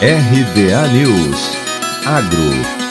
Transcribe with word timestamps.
RBA 0.00 0.92
News. 0.92 1.56
Agro 2.04 2.85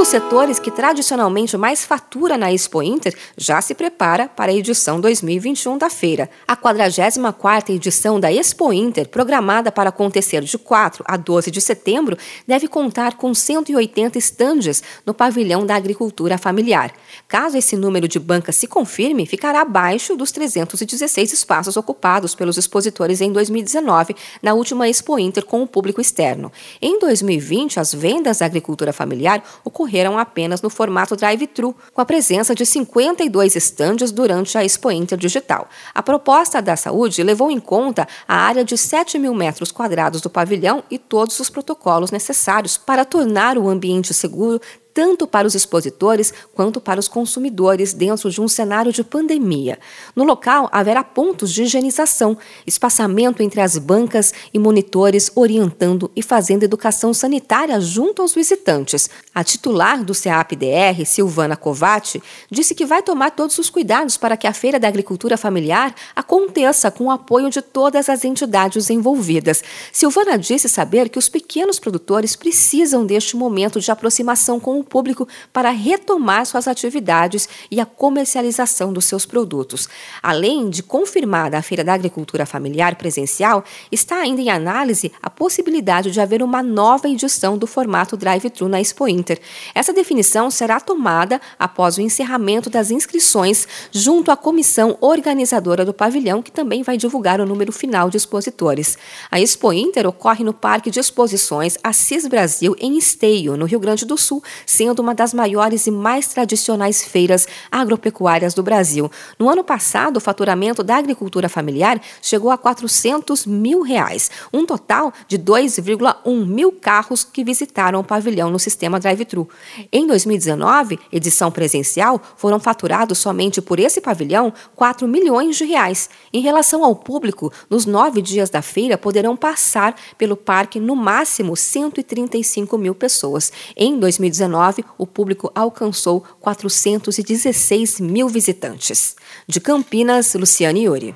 dos 0.00 0.08
setores 0.08 0.58
que 0.58 0.70
tradicionalmente 0.70 1.58
mais 1.58 1.84
fatura 1.84 2.38
na 2.38 2.50
Expo 2.50 2.82
Inter 2.82 3.14
já 3.36 3.60
se 3.60 3.74
prepara 3.74 4.28
para 4.28 4.50
a 4.50 4.54
edição 4.54 4.98
2021 4.98 5.76
da 5.76 5.90
feira. 5.90 6.30
A 6.48 6.56
44ª 6.56 7.68
edição 7.68 8.18
da 8.18 8.32
Expo 8.32 8.72
Inter, 8.72 9.06
programada 9.10 9.70
para 9.70 9.90
acontecer 9.90 10.40
de 10.40 10.56
4 10.56 11.04
a 11.06 11.18
12 11.18 11.50
de 11.50 11.60
setembro, 11.60 12.16
deve 12.46 12.66
contar 12.66 13.18
com 13.18 13.34
180 13.34 14.16
estandes 14.16 14.82
no 15.04 15.12
pavilhão 15.12 15.66
da 15.66 15.74
agricultura 15.74 16.38
familiar. 16.38 16.94
Caso 17.28 17.58
esse 17.58 17.76
número 17.76 18.08
de 18.08 18.18
bancas 18.18 18.56
se 18.56 18.66
confirme, 18.66 19.26
ficará 19.26 19.60
abaixo 19.60 20.16
dos 20.16 20.32
316 20.32 21.30
espaços 21.30 21.76
ocupados 21.76 22.34
pelos 22.34 22.56
expositores 22.56 23.20
em 23.20 23.30
2019, 23.30 24.16
na 24.42 24.54
última 24.54 24.88
Expo 24.88 25.18
Inter 25.18 25.44
com 25.44 25.62
o 25.62 25.66
público 25.66 26.00
externo. 26.00 26.50
Em 26.80 26.98
2020, 26.98 27.78
as 27.78 27.92
vendas 27.92 28.38
da 28.38 28.46
agricultura 28.46 28.94
familiar 28.94 29.44
ocorreram 29.62 29.89
ocorreram 29.90 30.16
apenas 30.16 30.62
no 30.62 30.70
formato 30.70 31.16
drive-thru, 31.16 31.74
com 31.92 32.00
a 32.00 32.04
presença 32.04 32.54
de 32.54 32.64
52 32.64 33.56
estandes 33.56 34.12
durante 34.12 34.56
a 34.56 34.64
Expo 34.64 34.90
Inter 34.90 35.18
Digital. 35.18 35.68
A 35.92 36.02
proposta 36.02 36.62
da 36.62 36.76
saúde 36.76 37.22
levou 37.22 37.50
em 37.50 37.58
conta 37.58 38.06
a 38.26 38.36
área 38.36 38.64
de 38.64 38.78
7 38.78 39.18
mil 39.18 39.34
metros 39.34 39.72
quadrados 39.72 40.20
do 40.20 40.30
pavilhão 40.30 40.84
e 40.90 40.96
todos 40.96 41.40
os 41.40 41.50
protocolos 41.50 42.12
necessários 42.12 42.78
para 42.78 43.04
tornar 43.04 43.58
o 43.58 43.68
ambiente 43.68 44.14
seguro 44.14 44.60
tanto 44.92 45.26
para 45.26 45.46
os 45.46 45.54
expositores 45.54 46.32
quanto 46.54 46.80
para 46.80 47.00
os 47.00 47.08
consumidores 47.08 47.92
dentro 47.92 48.30
de 48.30 48.40
um 48.40 48.48
cenário 48.48 48.92
de 48.92 49.04
pandemia. 49.04 49.78
No 50.14 50.24
local 50.24 50.68
haverá 50.72 51.02
pontos 51.02 51.52
de 51.52 51.62
higienização, 51.62 52.36
espaçamento 52.66 53.42
entre 53.42 53.60
as 53.60 53.78
bancas 53.78 54.32
e 54.52 54.58
monitores 54.58 55.30
orientando 55.34 56.10
e 56.14 56.22
fazendo 56.22 56.62
educação 56.62 57.14
sanitária 57.14 57.80
junto 57.80 58.22
aos 58.22 58.34
visitantes. 58.34 59.08
A 59.34 59.44
titular 59.44 60.04
do 60.04 60.14
CEAP-DR, 60.14 61.04
Silvana 61.06 61.56
Covatti, 61.56 62.22
disse 62.50 62.74
que 62.74 62.86
vai 62.86 63.02
tomar 63.02 63.30
todos 63.30 63.58
os 63.58 63.70
cuidados 63.70 64.16
para 64.16 64.36
que 64.36 64.46
a 64.46 64.52
Feira 64.52 64.78
da 64.78 64.88
Agricultura 64.88 65.36
Familiar 65.36 65.94
aconteça 66.14 66.90
com 66.90 67.04
o 67.04 67.10
apoio 67.10 67.50
de 67.50 67.62
todas 67.62 68.08
as 68.08 68.24
entidades 68.24 68.90
envolvidas. 68.90 69.62
Silvana 69.92 70.38
disse 70.38 70.68
saber 70.68 71.08
que 71.08 71.18
os 71.18 71.28
pequenos 71.28 71.78
produtores 71.78 72.36
precisam 72.36 73.06
deste 73.06 73.36
momento 73.36 73.80
de 73.80 73.90
aproximação 73.90 74.58
com 74.58 74.78
o 74.78 74.79
público 74.82 75.26
para 75.52 75.70
retomar 75.70 76.46
suas 76.46 76.66
atividades 76.68 77.48
e 77.70 77.80
a 77.80 77.86
comercialização 77.86 78.92
dos 78.92 79.04
seus 79.04 79.26
produtos. 79.26 79.88
Além 80.22 80.68
de 80.70 80.82
confirmada 80.82 81.58
a 81.58 81.62
Feira 81.62 81.84
da 81.84 81.94
Agricultura 81.94 82.46
Familiar 82.46 82.96
presencial, 82.96 83.64
está 83.90 84.16
ainda 84.16 84.40
em 84.40 84.50
análise 84.50 85.12
a 85.22 85.30
possibilidade 85.30 86.10
de 86.10 86.20
haver 86.20 86.42
uma 86.42 86.62
nova 86.62 87.08
edição 87.08 87.56
do 87.56 87.66
formato 87.66 88.16
drive-thru 88.16 88.68
na 88.68 88.80
Expo 88.80 89.08
Inter. 89.08 89.40
Essa 89.74 89.92
definição 89.92 90.50
será 90.50 90.80
tomada 90.80 91.40
após 91.58 91.96
o 91.96 92.00
encerramento 92.00 92.68
das 92.70 92.90
inscrições 92.90 93.66
junto 93.90 94.30
à 94.30 94.36
comissão 94.36 94.96
organizadora 95.00 95.84
do 95.84 95.92
pavilhão, 95.92 96.42
que 96.42 96.50
também 96.50 96.82
vai 96.82 96.96
divulgar 96.96 97.40
o 97.40 97.46
número 97.46 97.72
final 97.72 98.10
de 98.10 98.16
expositores. 98.16 98.98
A 99.30 99.40
Expo 99.40 99.72
Inter 99.72 100.06
ocorre 100.06 100.44
no 100.44 100.52
Parque 100.52 100.90
de 100.90 101.00
Exposições 101.00 101.78
Assis 101.82 102.26
Brasil, 102.26 102.76
em 102.78 102.96
Esteio, 102.96 103.56
no 103.56 103.66
Rio 103.66 103.80
Grande 103.80 104.04
do 104.04 104.16
Sul, 104.16 104.42
sendo 104.70 105.00
uma 105.00 105.14
das 105.14 105.34
maiores 105.34 105.88
e 105.88 105.90
mais 105.90 106.28
tradicionais 106.28 107.02
feiras 107.02 107.48
agropecuárias 107.72 108.54
do 108.54 108.62
Brasil. 108.62 109.10
No 109.36 109.50
ano 109.50 109.64
passado, 109.64 110.18
o 110.18 110.20
faturamento 110.20 110.84
da 110.84 110.96
agricultura 110.96 111.48
familiar 111.48 112.00
chegou 112.22 112.52
a 112.52 112.56
400 112.56 113.46
mil 113.46 113.82
reais, 113.82 114.30
um 114.52 114.64
total 114.64 115.12
de 115.26 115.36
2,1 115.36 116.46
mil 116.46 116.70
carros 116.70 117.24
que 117.24 117.42
visitaram 117.42 117.98
o 117.98 118.04
pavilhão 118.04 118.48
no 118.48 118.60
sistema 118.60 119.00
drive-thru. 119.00 119.48
Em 119.90 120.06
2019, 120.06 121.00
edição 121.10 121.50
presencial, 121.50 122.20
foram 122.36 122.60
faturados 122.60 123.18
somente 123.18 123.60
por 123.60 123.80
esse 123.80 124.00
pavilhão 124.00 124.52
4 124.76 125.08
milhões 125.08 125.56
de 125.56 125.64
reais. 125.64 126.08
Em 126.32 126.40
relação 126.40 126.84
ao 126.84 126.94
público, 126.94 127.52
nos 127.68 127.86
nove 127.86 128.22
dias 128.22 128.50
da 128.50 128.62
feira 128.62 128.96
poderão 128.96 129.36
passar 129.36 129.96
pelo 130.16 130.36
parque 130.36 130.78
no 130.78 130.94
máximo 130.94 131.56
135 131.56 132.78
mil 132.78 132.94
pessoas. 132.94 133.52
Em 133.76 133.98
2019, 133.98 134.59
2019, 134.60 134.84
o 134.98 135.06
público 135.06 135.50
alcançou 135.54 136.22
416 136.40 138.00
mil 138.00 138.28
visitantes. 138.28 139.16
De 139.46 139.60
Campinas, 139.60 140.34
Luciane 140.34 140.82
Iuri. 140.84 141.14